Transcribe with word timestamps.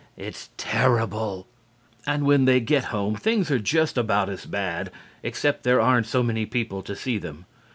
It's 0.17 0.49
terrible. 0.57 1.45
And 2.07 2.23
when 2.25 2.45
they 2.45 2.59
get 2.59 2.85
home 2.85 3.15
things 3.15 3.51
are 3.51 3.59
just 3.59 3.99
about 3.99 4.29
as 4.29 4.47
bad, 4.47 4.89
except 5.21 5.61
there 5.61 5.79
aren't 5.79 6.07
so 6.07 6.23
many 6.23 6.47
people 6.47 6.81
to 6.81 6.95
see 6.95 7.19
them. 7.19 7.45